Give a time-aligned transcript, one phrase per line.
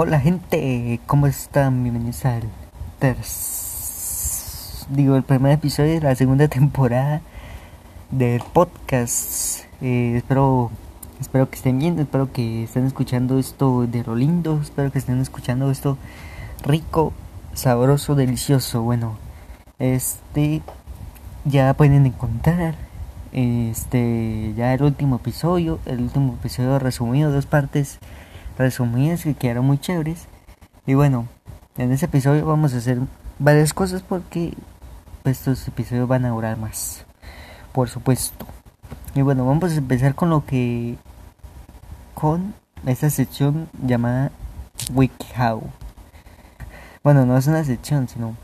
[0.00, 1.82] Hola gente, ¿cómo están?
[1.82, 2.44] Bienvenidos al
[4.90, 7.20] digo, el primer episodio de la segunda temporada
[8.12, 9.64] del podcast.
[9.80, 10.70] Eh, espero,
[11.20, 15.20] espero que estén bien, espero que estén escuchando esto de lo lindo, espero que estén
[15.20, 15.98] escuchando esto
[16.62, 17.12] rico,
[17.54, 18.82] sabroso, delicioso.
[18.82, 19.16] Bueno,
[19.80, 20.62] este
[21.44, 22.76] ya pueden encontrar
[23.32, 27.98] este ya el último episodio, el último episodio resumido, dos partes
[28.58, 30.26] resumidas que quedaron muy chéveres.
[30.86, 31.26] Y bueno,
[31.76, 32.98] en ese episodio vamos a hacer
[33.38, 34.54] varias cosas porque
[35.22, 37.04] pues, estos episodios van a durar más,
[37.72, 38.46] por supuesto.
[39.14, 40.96] Y bueno, vamos a empezar con lo que
[42.14, 44.32] con esta sección llamada
[44.92, 45.62] WikiHow.
[47.02, 48.34] Bueno, no es una sección, sino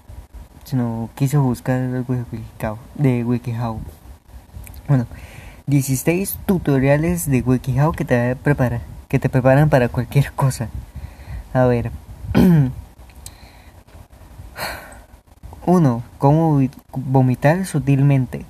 [0.65, 3.81] sino quise buscar de WikiHow, de WikiHow.
[4.89, 5.07] Bueno,
[5.67, 10.69] 16 tutoriales de WikiHow que te preparar, que te preparan para cualquier cosa.
[11.53, 11.91] A ver.
[15.67, 16.03] 1.
[16.19, 16.61] Cómo
[16.93, 18.45] vomitar sutilmente.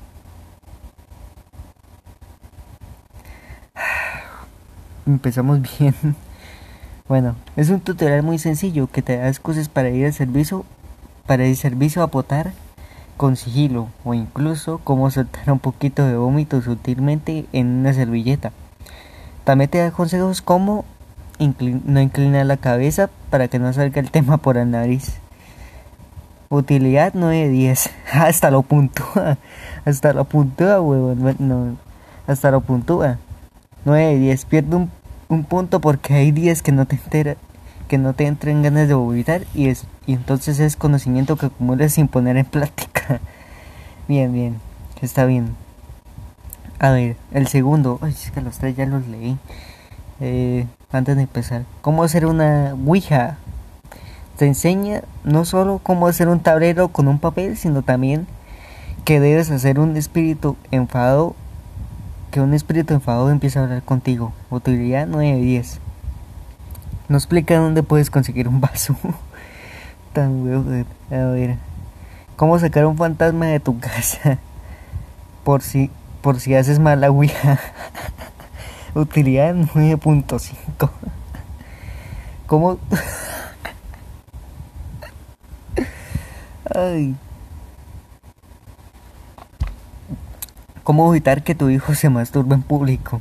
[5.06, 5.94] Empezamos bien.
[7.06, 10.64] Bueno, es un tutorial muy sencillo que te da excusas para ir al servicio,
[11.26, 12.54] para ir servicio a potar
[13.18, 18.52] con sigilo o incluso cómo soltar un poquito de vómito sutilmente en una servilleta.
[19.44, 20.84] También te da consejos como
[21.38, 25.20] no inclinar la cabeza para que no salga el tema por la nariz.
[26.48, 27.90] Utilidad 9 de 10.
[28.12, 29.38] Hasta lo puntúa.
[29.84, 31.36] Hasta lo puntúa, huevón.
[31.38, 31.76] No,
[32.26, 33.18] hasta lo puntúa.
[33.84, 34.44] 9 de 10.
[34.46, 34.90] Pierde un,
[35.28, 37.36] un, punto porque hay días que no te entera,
[37.86, 41.92] que no te entren ganas de vomitar y, es, y entonces es conocimiento que acumulas
[41.92, 43.20] sin poner en plática.
[44.08, 44.58] Bien, bien.
[45.02, 45.63] Está bien.
[46.84, 47.98] A ver, el segundo.
[48.02, 49.38] Ay, es que los tres ya los leí.
[50.20, 51.64] Eh, antes de empezar.
[51.80, 53.38] ¿Cómo hacer una Ouija?
[54.36, 58.26] Te enseña no solo cómo hacer un tablero con un papel, sino también
[59.06, 61.34] que debes hacer un espíritu enfadado,
[62.30, 64.34] que un espíritu enfadado empieza a hablar contigo.
[64.50, 65.80] Utilidad 9 de 10.
[67.08, 68.94] No explica dónde puedes conseguir un vaso.
[70.12, 70.84] Tan huevo.
[71.10, 71.56] A ver.
[72.36, 74.36] ¿Cómo sacar un fantasma de tu casa?
[75.44, 75.90] Por si,
[76.24, 77.60] por si haces mal la Ouija.
[78.94, 80.90] Utilidad 9.5.
[82.46, 82.78] ¿Cómo?
[86.74, 87.14] Ay.
[90.82, 93.20] ¿Cómo evitar que tu hijo se masturbe en público?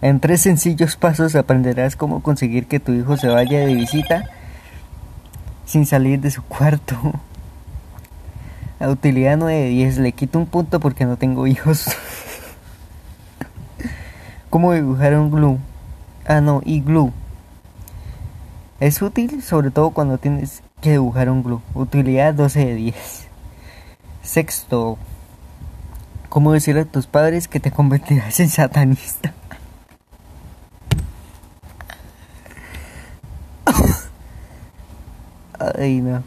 [0.00, 4.30] En tres sencillos pasos aprenderás cómo conseguir que tu hijo se vaya de visita
[5.66, 6.96] sin salir de su cuarto.
[8.80, 9.98] La utilidad 9 de 10.
[9.98, 11.94] Le quito un punto porque no tengo hijos.
[14.52, 15.58] ¿Cómo dibujar un glue?
[16.26, 17.10] Ah, no, y glue.
[18.80, 21.62] Es útil sobre todo cuando tienes que dibujar un glue.
[21.72, 23.28] Utilidad 12 de 10.
[24.22, 24.98] Sexto.
[26.28, 29.32] ¿Cómo decir a tus padres que te convertirás en satanista?
[35.78, 36.22] Ay, no.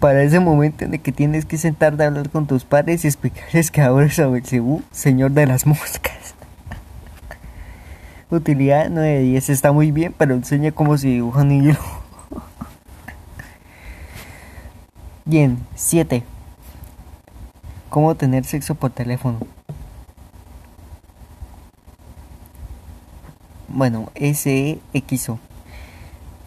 [0.00, 3.08] Para ese momento en el que tienes que sentarte a hablar con tus padres y
[3.08, 6.37] explicarles que ahora es Belcebú, señor de las moscas.
[8.30, 11.78] Utilidad 9 de 10 está muy bien, pero enseña cómo se dibuja un hilo.
[15.24, 16.22] Bien, 7.
[17.88, 19.38] ¿Cómo tener sexo por teléfono?
[23.68, 25.38] Bueno, SEXO.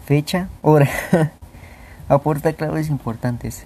[0.06, 0.88] Fecha, hora.
[2.08, 3.66] Aporta claves importantes.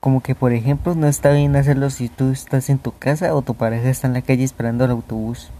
[0.00, 3.42] Como que, por ejemplo, no está bien hacerlo si tú estás en tu casa o
[3.42, 5.50] tu pareja está en la calle esperando el autobús.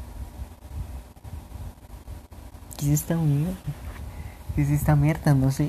[2.81, 3.53] ¿Qué es esta mierda?
[4.57, 5.35] ¿Qué es esta mierda?
[5.35, 5.69] No sé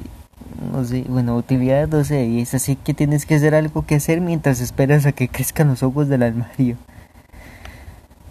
[0.71, 4.21] no sé, bueno, utilidad 12 de 10, así que tienes que hacer algo que hacer
[4.21, 6.77] mientras esperas a que crezcan los ojos del armario.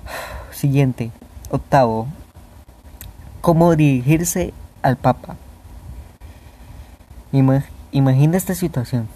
[0.51, 1.11] Siguiente,
[1.51, 2.09] octavo,
[3.41, 4.53] cómo dirigirse
[4.83, 5.37] al Papa.
[7.93, 9.09] imagina esta situación,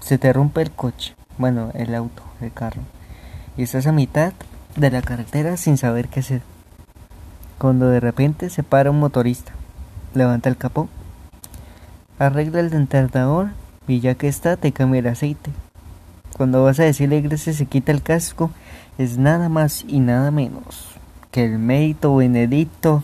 [0.00, 2.82] se te rompe el coche, bueno, el auto, el carro,
[3.56, 4.32] y estás a mitad
[4.76, 6.57] de la carretera sin saber qué hacer.
[7.58, 9.52] Cuando de repente se para un motorista,
[10.14, 10.88] levanta el capó
[12.18, 13.50] Arregla el dentador
[13.86, 15.50] y ya que está te cambia el aceite.
[16.36, 18.50] Cuando vas a decirle gracias se quita el casco,
[18.96, 20.98] es nada más y nada menos
[21.30, 23.02] que el mérito Benedicto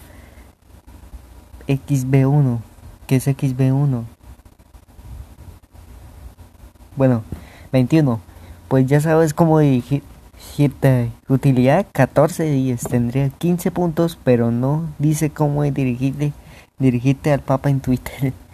[1.68, 2.58] XB1.
[3.06, 4.02] ¿Qué es XB1?
[6.96, 7.22] Bueno,
[7.72, 8.20] 21.
[8.68, 9.58] Pues ya sabes cómo
[11.28, 12.82] utilidad 14 días.
[12.82, 16.32] Este, tendría 15 puntos, pero no dice cómo dirigirte,
[16.78, 18.32] dirigirte al Papa en Twitter.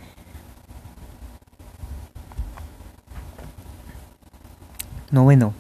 [5.11, 5.53] Noveno.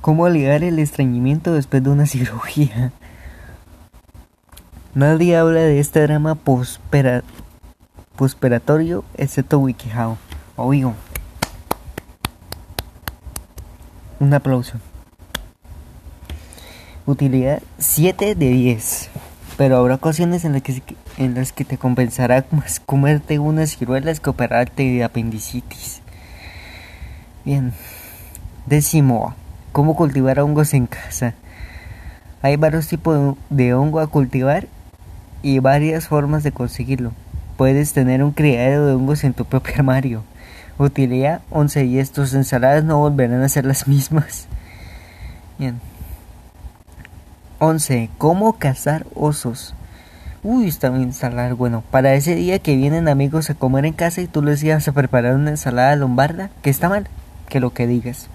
[0.00, 2.92] ¿Cómo aliviar el estreñimiento después de una cirugía?
[4.94, 7.22] Nadie habla de este drama pospera,
[9.16, 10.16] excepto WikiHow.
[10.56, 10.94] Oigo.
[14.18, 14.78] Un aplauso.
[17.04, 19.10] Utilidad 7 de 10.
[19.58, 20.82] Pero habrá ocasiones en las que,
[21.18, 26.00] en las que te compensará más comerte unas ciruelas que operarte de apendicitis.
[27.44, 27.74] Bien.
[28.64, 29.34] Décimo.
[29.72, 31.34] ¿Cómo cultivar hongos en casa?
[32.40, 34.66] Hay varios tipos de hongo a cultivar
[35.42, 37.12] y varias formas de conseguirlo.
[37.58, 40.22] Puedes tener un criadero de hongos en tu propio armario.
[40.78, 44.46] Utilidad 11 y estos ensaladas no volverán a ser las mismas.
[45.58, 45.80] Bien.
[47.58, 48.10] 11.
[48.18, 49.74] ¿Cómo cazar osos?
[50.42, 51.54] Uy, está bien ensalada.
[51.54, 54.86] Bueno, para ese día que vienen amigos a comer en casa y tú les ibas
[54.86, 57.08] a preparar una ensalada lombarda, que está mal,
[57.48, 58.28] que lo que digas.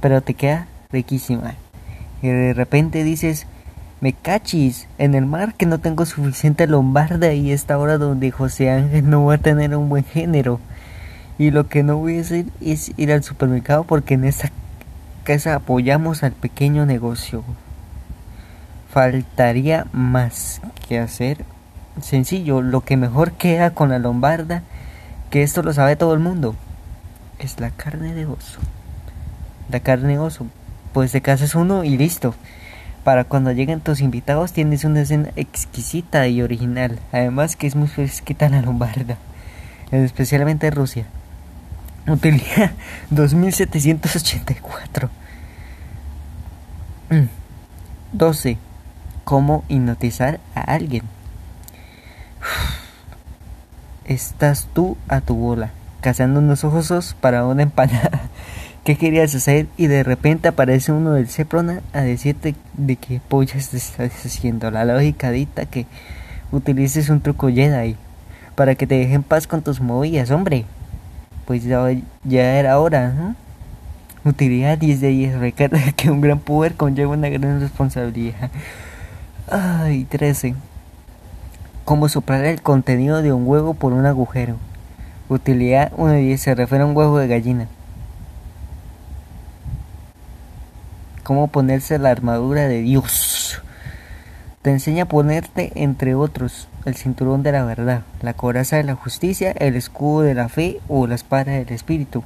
[0.00, 1.54] Pero te queda riquísima.
[2.22, 3.46] Y de repente dices,
[4.00, 8.70] me cachis en el mar que no tengo suficiente lombarda y esta hora donde José
[8.70, 10.60] Ángel no va a tener un buen género.
[11.38, 14.50] Y lo que no voy a hacer es ir al supermercado porque en esta
[15.24, 17.44] casa apoyamos al pequeño negocio
[18.92, 21.44] faltaría más que hacer.
[22.00, 24.62] Sencillo, lo que mejor queda con la lombarda,
[25.30, 26.54] que esto lo sabe todo el mundo,
[27.38, 28.60] es la carne de oso.
[29.70, 30.46] La carne de oso,
[30.92, 32.34] pues te casas uno y listo.
[33.02, 36.98] Para cuando lleguen tus invitados tienes una escena exquisita y original.
[37.12, 39.16] Además que es muy fresquita la lombarda,
[39.90, 41.06] especialmente Rusia.
[42.06, 42.72] Utilidad
[43.10, 45.10] 2784.
[48.12, 48.58] 12
[49.24, 51.02] cómo hipnotizar a alguien.
[54.04, 55.70] Estás tú a tu bola,
[56.00, 58.22] cazando unos ojos para una empanada.
[58.84, 59.68] ¿Qué querías hacer?
[59.76, 64.70] Y de repente aparece uno del Ceprona a decirte de qué pollas te estás haciendo.
[64.72, 65.86] La lógica dicta que
[66.50, 67.96] utilices un truco Jedi
[68.56, 70.66] para que te dejen paz con tus movidas, hombre.
[71.46, 71.90] Pues ya,
[72.24, 73.34] era hora.
[74.24, 75.38] Utilidad 10 de 10.
[75.38, 78.50] Recuerda que un gran poder conlleva una gran responsabilidad.
[79.50, 80.54] Ay, 13.
[81.84, 84.56] Cómo soplar el contenido de un huevo por un agujero.
[85.28, 87.68] Utilidad 1 de 10 se refiere a un huevo de gallina.
[91.24, 93.62] Cómo ponerse la armadura de Dios.
[94.62, 98.94] Te enseña a ponerte, entre otros, el cinturón de la verdad, la coraza de la
[98.94, 102.24] justicia, el escudo de la fe o la espada del espíritu.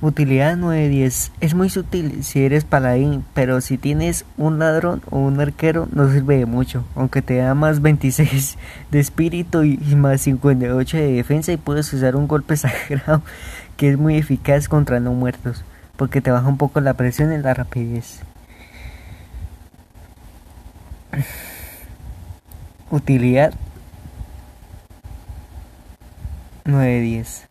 [0.00, 1.32] Utilidad 910.
[1.40, 6.08] Es muy sutil si eres paladín, pero si tienes un ladrón o un arquero no
[6.12, 8.58] sirve de mucho, aunque te da más 26
[8.92, 13.22] de espíritu y más 58 de defensa y puedes usar un golpe sagrado
[13.76, 15.64] que es muy eficaz contra no muertos,
[15.96, 18.20] porque te baja un poco la presión y la rapidez.
[22.90, 23.52] Utilidad
[26.64, 27.46] 910.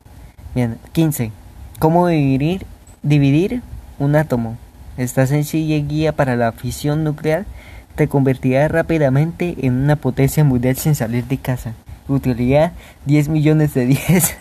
[0.56, 1.32] Bien, 15.
[1.78, 2.66] ¿Cómo dividir,
[3.04, 3.62] dividir
[4.00, 4.58] un átomo?
[4.98, 7.46] Esta sencilla guía para la fisión nuclear
[7.96, 11.74] te convertirá rápidamente en una potencia mundial sin salir de casa.
[12.08, 12.72] Utilidad
[13.06, 14.38] 10 millones de 10.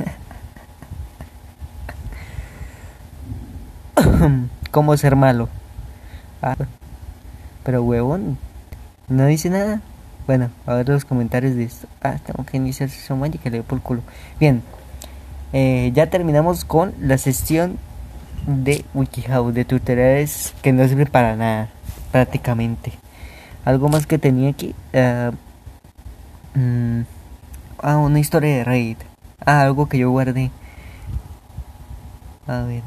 [4.70, 5.50] ¿Cómo ser malo?
[6.40, 6.56] Ah,
[7.64, 8.38] pero huevón,
[9.08, 9.82] no dice nada.
[10.26, 11.86] Bueno, a ver los comentarios de esto.
[12.02, 14.02] Ah, tengo que iniciar sesión que le por culo.
[14.40, 14.62] Bien,
[15.52, 17.78] eh, ya terminamos con la sesión
[18.46, 21.68] de WikiHow, de tutoriales que no sirve para nada,
[22.10, 22.92] prácticamente.
[23.64, 24.74] Algo más que tenía aquí.
[24.92, 25.32] Uh,
[27.82, 28.98] ah, una historia de Reddit.
[29.44, 30.50] Ah, algo que yo guardé.
[32.48, 32.82] A ver,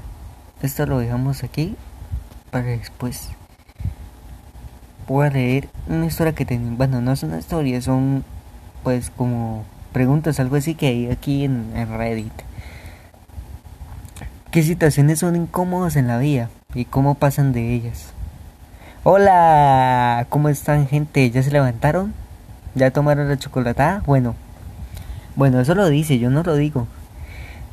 [0.62, 1.76] esto lo dejamos aquí
[2.52, 3.30] para después.
[5.10, 6.72] Voy a leer una historia que tenía.
[6.78, 8.24] Bueno, no es una historia, son
[8.84, 12.32] pues como preguntas, algo así que hay aquí en Reddit.
[14.52, 18.14] ¿Qué situaciones son incómodas en la vida y cómo pasan de ellas?
[19.04, 21.32] Hola, ¿cómo están gente?
[21.32, 22.14] ¿Ya se levantaron?
[22.76, 24.04] ¿Ya tomaron la chocolatada?
[24.06, 24.36] Bueno,
[25.36, 26.88] bueno, eso lo dice, yo no lo digo.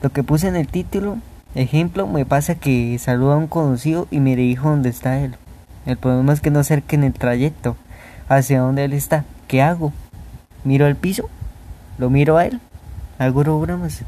[0.00, 1.18] Lo que puse en el título,
[1.54, 5.36] ejemplo, me pasa que saludo a un conocido y me dirijo donde está él.
[5.86, 7.76] El problema es que no acerque en el trayecto
[8.28, 9.24] hacia donde él está.
[9.48, 9.92] ¿Qué hago?
[10.64, 11.28] ¿Miro al piso?
[11.98, 12.60] ¿Lo miro a él?
[13.18, 14.02] ¿Hago bromas?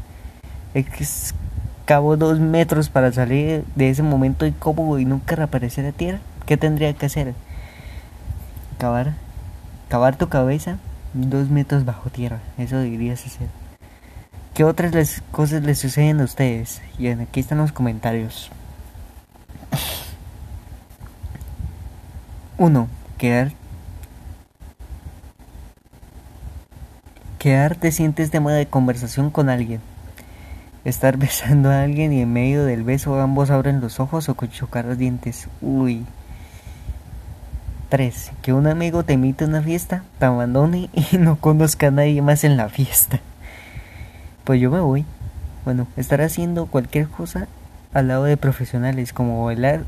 [0.74, 1.32] Es
[1.88, 6.58] cabo dos metros para salir de ese momento incómodo y nunca reaparecer a tierra, ¿qué
[6.58, 7.32] tendría que hacer?
[8.76, 9.14] Cavar,
[9.88, 10.76] cavar tu cabeza
[11.14, 13.48] dos metros bajo tierra, eso deberías hacer.
[14.52, 16.82] ¿Qué otras cosas les suceden a ustedes?
[16.98, 18.50] Y aquí están los comentarios.
[22.58, 22.88] 1.
[27.38, 29.80] Quedar te sientes tema de conversación con alguien.
[30.84, 34.86] Estar besando a alguien y en medio del beso ambos abren los ojos o chocar
[34.86, 35.48] los dientes.
[35.62, 36.04] Uy.
[37.90, 38.32] 3.
[38.42, 42.20] Que un amigo te invite a una fiesta, te abandone y no conozca a nadie
[42.22, 43.20] más en la fiesta.
[44.42, 45.04] Pues yo me voy.
[45.64, 47.46] Bueno, estar haciendo cualquier cosa
[47.94, 49.84] al lado de profesionales como bailar,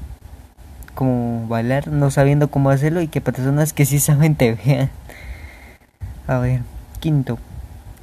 [0.94, 4.90] como bailar no sabiendo cómo hacerlo y que personas que sí saben te vean.
[6.26, 6.60] A ver,
[7.00, 7.38] quinto,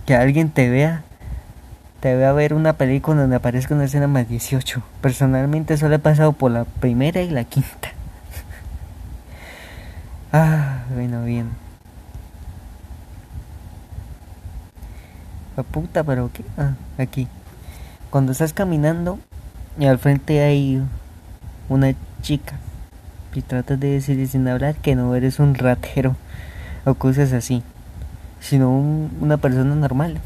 [0.06, 1.04] que alguien te vea,
[2.00, 4.82] te vea ver una película donde aparezca una escena más 18.
[5.02, 7.92] Personalmente solo he pasado por la primera y la quinta.
[10.34, 11.50] Ah, bueno, bien.
[15.56, 16.44] La puta, pero ¿qué?
[16.58, 17.30] Ah, aquí.
[18.10, 19.20] Cuando estás caminando
[19.80, 20.84] y al frente hay
[21.70, 22.60] una chica
[23.34, 26.16] y tratas de decirle sin hablar que no eres un ratero
[26.86, 27.64] o cosas así,
[28.40, 30.20] sino una persona normal.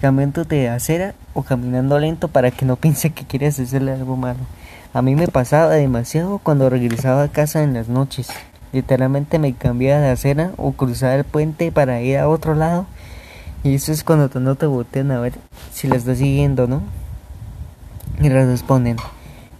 [0.00, 4.40] Caminando de acera o caminando lento para que no piense que quieres hacerle algo malo.
[4.92, 8.28] A mí me pasaba demasiado cuando regresaba a casa en las noches.
[8.72, 12.86] Literalmente me cambiaba de acera o cruzaba el puente para ir a otro lado.
[13.62, 15.34] Y eso es cuando no te voltean a ver
[15.72, 16.82] si la estás siguiendo, ¿no?
[18.20, 18.96] Y responden,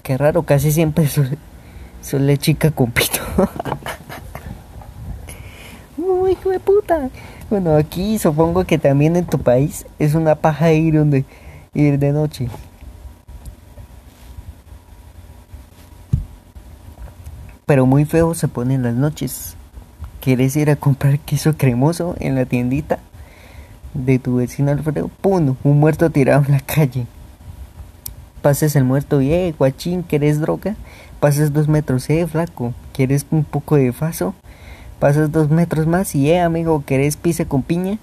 [0.03, 1.09] qué raro, casi siempre
[2.01, 3.21] suele, chica con pito.
[5.97, 7.11] Uy, hijo de puta.
[7.51, 11.25] Bueno, aquí supongo que también en tu país es una paja ir donde
[11.75, 12.49] ir de noche.
[17.67, 19.57] pero muy feo se pone en las noches.
[20.21, 23.01] ¿Quieres ir a comprar queso cremoso en la tiendita
[23.93, 25.11] de tu vecino Alfredo?
[25.21, 25.57] ¡Pum!
[25.65, 27.07] Un muerto tirado en la calle.
[28.41, 30.77] Pases el muerto y, eh, guachín, ¿quieres droga?
[31.21, 34.35] Pasas dos metros, eh, flaco, ¿quieres un poco de faso?
[34.99, 37.99] Pasas dos metros más y, eh, amigo, ¿querés pizza con piña?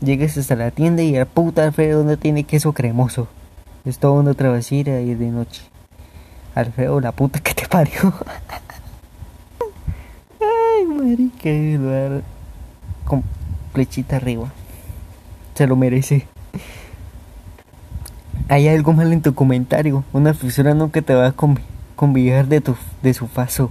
[0.00, 3.28] Llegas hasta la tienda y el puta Alfredo no tiene queso cremoso.
[3.84, 5.62] Es todo una travesía y de noche.
[6.54, 8.12] Alfredo, la puta que te parió.
[10.40, 12.22] Ay, marica,
[13.04, 13.22] con
[13.72, 14.50] flechita arriba.
[15.54, 16.26] Se lo merece.
[18.48, 20.02] Hay algo mal en tu comentario.
[20.12, 21.32] Una fisura nunca te va a
[22.00, 23.70] convidar de tu de su paso.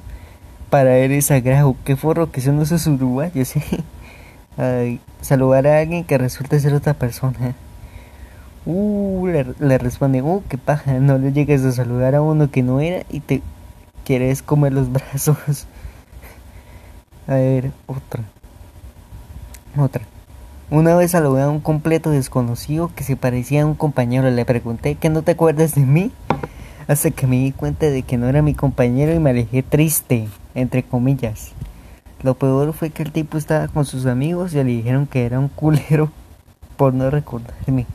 [0.69, 1.75] Para él sagrado.
[1.83, 3.55] Qué forro que son esos uruguayos.
[3.55, 3.83] ¿eh?
[4.55, 7.55] Ay, saludar a alguien que resulta ser otra persona.
[8.67, 12.79] Uh, le, responde, uh, qué paja, no le llegues a saludar a uno que no
[12.81, 13.41] era y te
[14.05, 15.65] quieres comer los brazos.
[17.25, 18.23] A ver, otra.
[19.75, 20.03] Otra.
[20.69, 24.29] Una vez saludé a un completo desconocido que se parecía a un compañero.
[24.29, 26.11] Le pregunté que no te acuerdas de mí.
[26.89, 30.27] Hasta que me di cuenta de que no era mi compañero y me alejé triste,
[30.55, 31.51] entre comillas.
[32.23, 35.37] Lo peor fue que el tipo estaba con sus amigos y le dijeron que era
[35.37, 36.11] un culero
[36.77, 37.85] por no recordarme.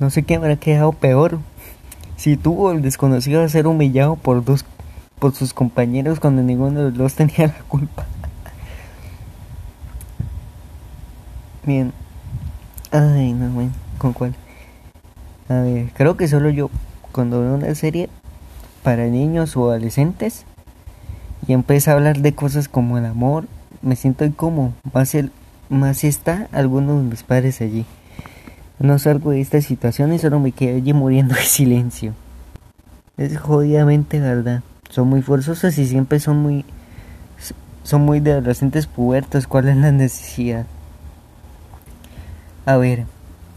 [0.00, 1.38] No sé qué habrá quedado peor.
[2.16, 4.64] Si tuvo el desconocido a ser humillado por dos
[5.20, 8.04] por sus compañeros cuando ninguno de los dos tenía la culpa.
[11.64, 11.92] Bien.
[12.92, 14.34] Ay, no, bueno, ¿con cuál?
[15.48, 16.70] A ver, creo que solo yo,
[17.12, 18.08] cuando veo una serie
[18.82, 20.44] para niños o adolescentes
[21.46, 23.46] y empieza a hablar de cosas como el amor,
[23.80, 24.72] me siento incómodo.
[24.92, 25.30] Más, el,
[25.68, 27.86] más si está alguno de mis padres allí.
[28.80, 32.14] No salgo de esta situación y solo me quedo allí muriendo de silencio.
[33.16, 34.62] Es jodidamente verdad.
[34.88, 36.64] Son muy forzosas y siempre son muy
[37.84, 39.46] son muy de adolescentes pubertos.
[39.46, 40.66] ¿Cuál es la necesidad?
[42.66, 43.06] A ver,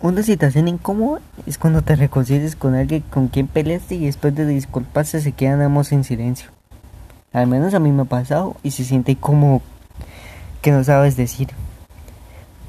[0.01, 4.45] una situación incómoda es cuando te reconcilias con alguien con quien peleaste y después de
[4.45, 6.49] disculparse se quedan ambos en silencio.
[7.31, 9.61] Al menos a mí me ha pasado y se siente como
[10.61, 11.49] que no sabes decir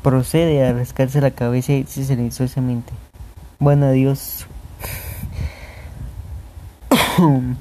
[0.04, 2.92] procede a rascarse la cabeza y esa mente.
[3.58, 4.46] Bueno, adiós.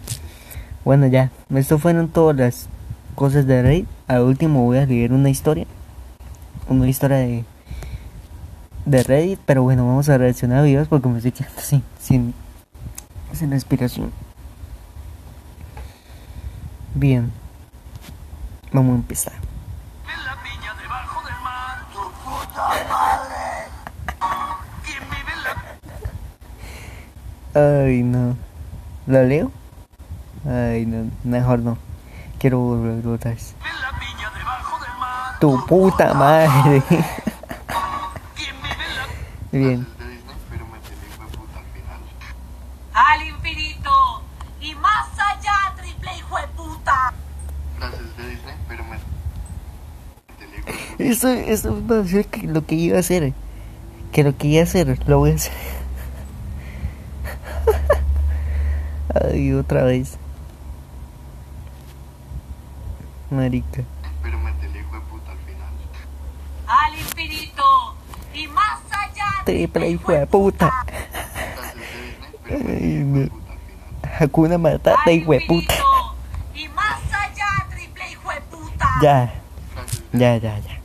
[0.83, 1.31] bueno, ya.
[1.55, 2.67] Esto fueron todas las
[3.15, 3.87] cosas de Reddit.
[4.07, 5.65] Al último voy a leer una historia.
[6.67, 7.45] Una historia de,
[8.85, 9.39] de Reddit.
[9.45, 12.33] Pero bueno, vamos a reaccionar a videos porque me estoy quedando sin, sin,
[13.33, 14.11] sin inspiración.
[16.95, 17.31] Bien.
[18.71, 19.33] Vamos a empezar.
[27.55, 28.35] Ay, no.
[29.05, 29.51] ¿La leo?
[30.45, 31.77] Ay, no, mejor no.
[32.39, 33.55] Quiero volver otra vez.
[35.39, 36.81] Tu puta madre.
[36.81, 37.05] Puta
[39.59, 39.87] final.
[42.93, 44.23] Al infinito
[44.61, 47.13] y más allá, triple hijo de puta.
[47.77, 51.03] Frases de Disney, pero me el hijo de puta.
[51.03, 53.33] Eso, eso va a ser que- lo que iba a hacer.
[54.11, 55.53] Que lo que iba a hacer, lo voy a hacer.
[59.31, 60.17] Ay, otra vez.
[63.31, 63.83] Marica.
[64.21, 65.73] Pero me el hijo de puta al final.
[66.67, 67.95] Al infinito
[68.33, 70.71] y más allá, Triple hijo de puta.
[72.47, 73.43] El hijo de puta.
[74.19, 75.73] Hakuna Matata, hijo de puta.
[76.53, 78.89] y más allá, triple hijo de puta.
[79.01, 79.33] Ya,
[80.13, 80.79] ya, ya, ya.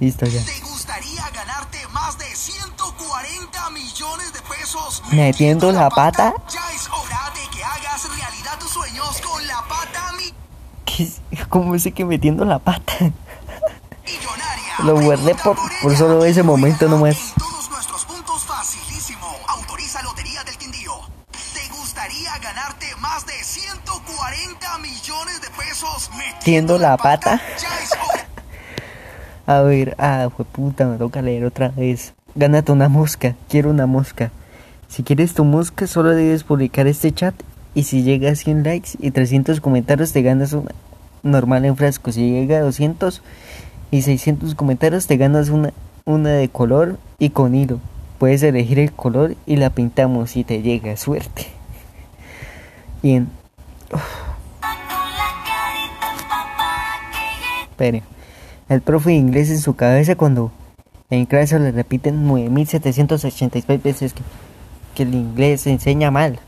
[0.00, 0.42] Listo, ya.
[0.44, 6.34] ¿Te gustaría ganarte más de 140 millones de pesos Metiendo la pata.
[6.52, 10.34] Ya es hora de que hagas realidad tus sueños con la pata mi-.
[11.48, 12.94] ¿Cómo sé que metiendo la pata?
[14.04, 14.74] millonaria.
[14.84, 17.31] Lo guardé por- por solo ese momento nomás.
[26.42, 27.40] Metiendo la pata.
[29.46, 32.14] A ver, ah, fue puta, me toca leer otra vez.
[32.34, 34.32] Gánate una mosca, quiero una mosca.
[34.88, 37.32] Si quieres tu mosca, solo debes publicar este chat.
[37.76, 40.72] Y si llega a 100 likes y 300 comentarios, te ganas una
[41.22, 42.10] normal en frasco.
[42.10, 43.22] Si llega a 200
[43.92, 45.72] y 600 comentarios, te ganas una,
[46.06, 47.78] una de color y con hilo.
[48.18, 50.96] Puedes elegir el color y la pintamos si te llega.
[50.96, 51.46] Suerte.
[53.00, 53.28] Bien.
[58.68, 60.52] El profe de inglés en su cabeza cuando
[61.10, 64.22] en clase le repiten 9786 veces que,
[64.94, 66.40] que el inglés se enseña mal.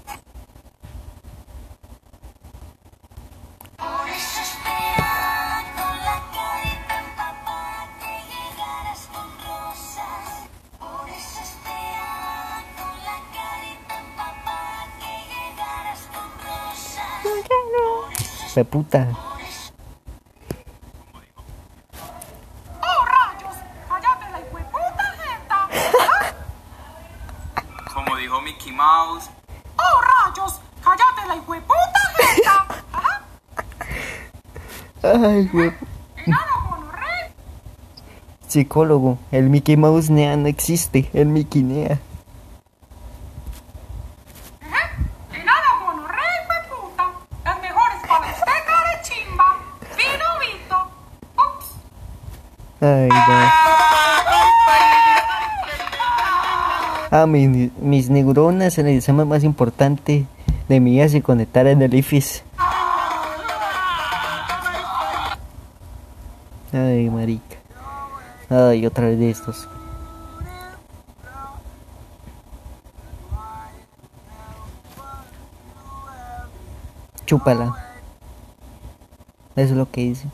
[18.54, 19.08] Fue puta.
[22.80, 23.56] ¡Oh, rayos!
[23.88, 25.68] ¡Cállate la hijo de puta, jeta!
[27.92, 29.30] Como dijo Mickey Mouse,
[29.76, 30.60] ¡Oh, rayos!
[30.80, 32.66] ¡Cállate la hijo de puta, jeta!
[32.92, 33.22] Ajá.
[35.02, 35.72] Ay, güey.
[38.46, 39.18] Psicólogo.
[39.32, 41.10] El Mickey Mouse Nea no existe.
[41.12, 41.98] El Mickey Nea.
[58.34, 60.26] Neuronas en el examen más importante
[60.68, 62.42] de mi vida se conectaron al IFIS.
[66.72, 67.56] Ay, marica.
[68.50, 69.68] Ay, otra vez de estos.
[77.26, 77.76] Chúpala.
[79.54, 80.28] Eso es lo que dice.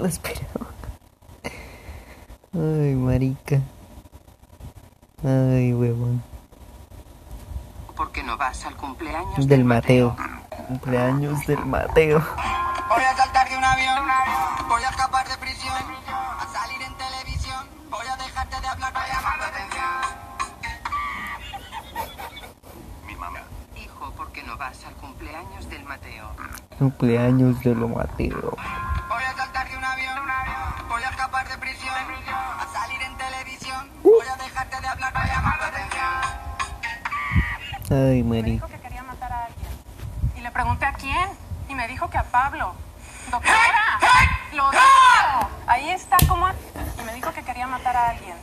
[0.00, 0.66] Lo esperaba.
[2.54, 3.60] Ay, marica.
[5.22, 6.22] Ay, huevón.
[7.94, 10.16] ¿Por qué no vas al cumpleaños Del Mateo.
[10.68, 12.18] Cumpleaños del Mateo.
[12.88, 13.98] Voy a saltar de un avión,
[14.68, 15.74] voy a escapar de prisión,
[16.08, 19.84] a salir en televisión, voy a dejarte de hablar, voy a llamar la atención.
[23.06, 23.40] Mi mamá.
[23.76, 26.30] Hijo, ¿por qué no vas al cumpleaños del Mateo?
[26.78, 28.56] Cumpleaños del Mateo.
[37.90, 38.66] Ay, Me marica.
[38.66, 39.68] dijo que quería matar a alguien.
[40.36, 41.28] Y le pregunté a quién.
[41.68, 42.74] Y me dijo que a Pablo.
[43.30, 43.98] ¡Doctora!
[44.54, 45.48] ¡Lo dijo!
[45.66, 46.48] Ahí está como...
[46.48, 48.34] Y me dijo que quería matar a alguien.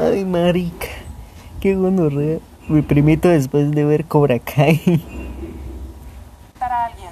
[0.00, 0.86] Ay, marica.
[1.60, 2.38] Qué gonorrea.
[2.68, 4.80] Mi primito después de ver Cobra Kai.
[6.60, 7.10] Alguien.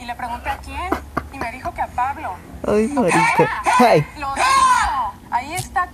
[0.00, 0.88] Y le pregunté a quién.
[1.32, 2.34] Y me dijo que a Pablo.
[2.66, 3.62] Ay, marica.
[3.78, 4.06] Ay.
[4.18, 5.12] ¡Lo dijo!
[5.30, 5.88] Ahí está.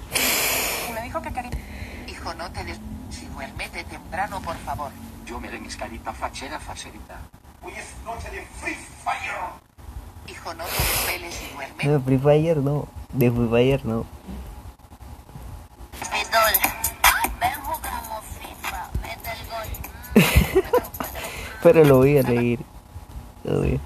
[0.89, 1.50] Y me dijo que quería...
[2.31, 2.79] Hijo, no te des...
[3.11, 4.93] Si duérmete temprano, por favor.
[5.27, 7.19] yo me den escarita fachera facerita.
[7.61, 9.51] Hoy es noche de Free Fire.
[10.29, 11.85] Hijo, no te desveles y duerme.
[11.85, 12.89] No, Free Fire no.
[13.13, 14.07] De Free Fire no.
[17.41, 18.91] Ven, jugamos FIFA.
[19.03, 20.23] Mete el
[20.63, 20.63] gol.
[21.65, 22.61] Pero lo voy a leer.
[23.49, 23.81] A ver.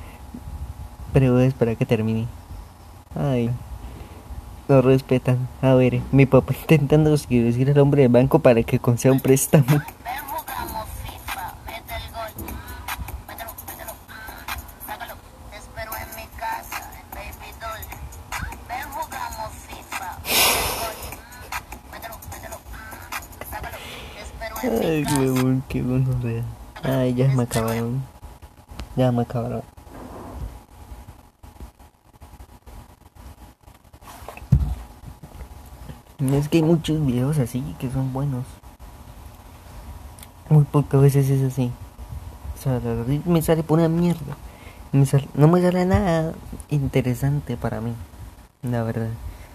[1.14, 2.26] Pero voy a esperar que termine.
[3.14, 3.50] Ay.
[4.66, 5.46] No respetan.
[5.60, 9.66] A ver, mi papá intentando decir al hombre del banco para que conceda un préstamo.
[24.62, 26.06] Ay, huevón, qué bueno.
[26.82, 28.02] Ay, ya me acabaron.
[28.96, 29.73] Ya me acabaron.
[36.38, 38.44] Es que hay muchos videos así que son buenos.
[40.48, 41.70] Muy pocas veces es así.
[42.58, 42.80] O sea,
[43.24, 44.36] me sale pura mierda.
[44.92, 46.32] Me sale- no me sale nada
[46.70, 47.92] interesante para mí.
[48.62, 49.08] La verdad.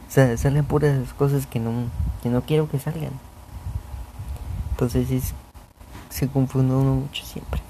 [0.07, 1.71] O sea, salen puras cosas que no,
[2.23, 3.11] que no quiero que salgan.
[4.71, 5.33] Entonces es,
[6.09, 7.61] se confunde uno mucho siempre.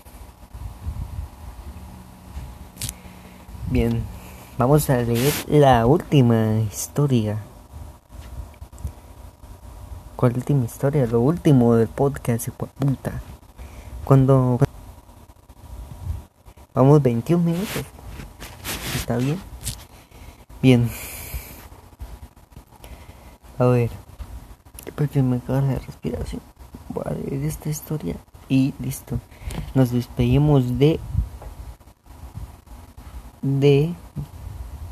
[3.71, 4.01] Bien,
[4.57, 7.37] vamos a leer la última historia.
[10.19, 11.07] ¿Cuál última historia?
[11.07, 13.21] Lo último del podcast, puta.
[14.03, 14.59] Cuando...
[16.73, 17.85] Vamos 21 minutos.
[18.95, 19.39] ¿Está bien?
[20.61, 20.89] Bien.
[23.59, 23.91] A ver.
[24.95, 26.41] Porque me acaba la respiración.
[26.89, 28.17] Voy a leer esta historia
[28.49, 29.19] y listo.
[29.73, 30.99] Nos despedimos de
[33.41, 33.93] de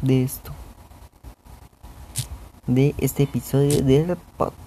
[0.02, 0.54] de esto.
[2.66, 4.67] De este episodio del podcast.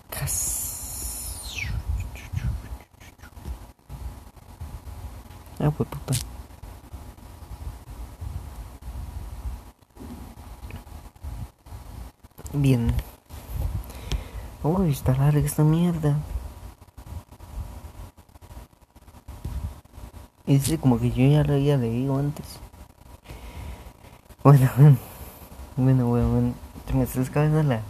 [12.52, 12.92] Bien.
[14.62, 16.16] Uy, está larga esta mierda.
[20.46, 22.59] Ese como que yo ya lo había leído antes.
[24.42, 24.68] Bueno,
[25.76, 26.54] bueno, bueno, bueno.
[26.92, 27.83] Me está escapando la,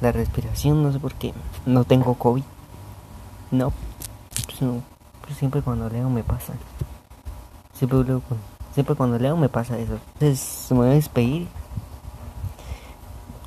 [0.00, 1.34] la respiración, no sé por qué.
[1.66, 2.44] No tengo COVID.
[3.50, 3.72] No.
[4.46, 4.82] Pues no.
[5.22, 6.54] Pues siempre cuando leo me pasa.
[7.78, 9.98] Siempre, cuando leo me pasa eso.
[10.14, 11.48] Entonces me voy a despedir.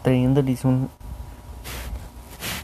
[0.04, 0.90] Trayéndoles un...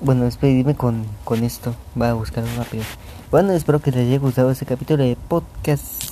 [0.02, 1.76] Bueno, despedirme con, con esto.
[1.96, 2.84] Voy a buscarlo rápido.
[3.32, 6.04] Bueno, espero que les haya gustado este capítulo de podcast.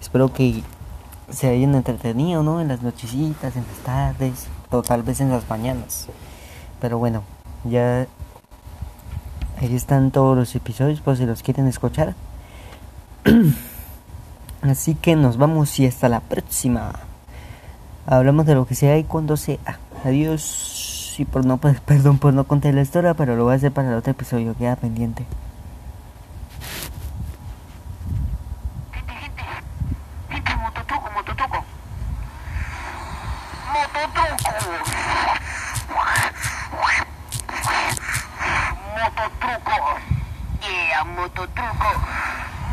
[0.00, 0.62] Espero que
[1.30, 2.60] se hayan entretenido, ¿no?
[2.60, 6.06] En las nochecitas, en las tardes, o tal vez en las mañanas.
[6.80, 7.22] Pero bueno,
[7.64, 8.06] ya
[9.60, 12.14] ahí están todos los episodios, por si los quieren escuchar.
[14.70, 16.92] Así que nos vamos y hasta la próxima.
[18.06, 19.58] Hablamos de lo que sea y cuando sea.
[20.04, 21.14] Adiós.
[21.18, 23.72] Y por no, pues, perdón por no contar la historia, pero lo voy a hacer
[23.72, 25.24] para el otro episodio, queda pendiente.
[28.92, 29.42] Gente, gente.
[30.30, 31.64] Gente, mototruco, mototruco.
[33.72, 34.56] Mototruco.
[38.94, 39.76] Mototruco.
[40.60, 41.90] Yeah, mototruco.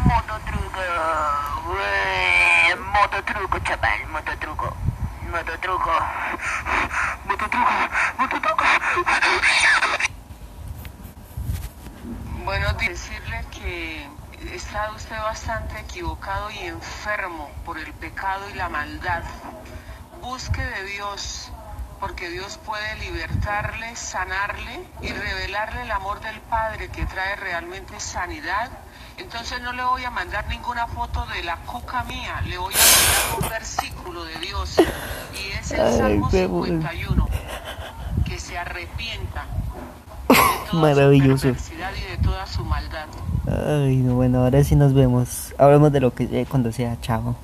[0.06, 0.80] Mototruco.
[1.70, 4.76] Ué, Mototruco, chaval, mototruco.
[5.32, 5.92] Mototruco.
[7.26, 7.72] Mototruco,
[8.20, 8.64] mototruco.
[12.46, 14.08] Bueno, decirle que
[14.54, 19.24] está usted bastante equivocado y enfermo por el pecado y la maldad.
[20.22, 21.52] Busque de Dios,
[22.00, 28.70] porque Dios puede libertarle, sanarle y revelarle el amor del Padre que trae realmente sanidad.
[29.18, 32.78] Entonces no le voy a mandar ninguna foto de la coca mía, le voy a
[32.78, 36.66] mandar un versículo de Dios y es el Ay, Salmo huevón.
[36.68, 37.28] 51,
[38.26, 39.46] que se arrepienta
[40.30, 40.36] de
[40.72, 41.54] toda Maravilloso.
[41.56, 43.06] su y de toda su maldad.
[43.48, 45.54] Ay, no, bueno, ahora sí nos vemos.
[45.58, 47.00] Hablamos de lo que sea cuando sea.
[47.02, 47.36] Chao.